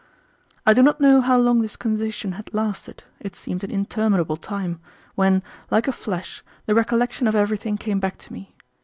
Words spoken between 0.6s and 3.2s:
I do not know how long this condition had lasted